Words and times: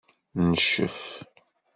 Ncef. 0.47 0.99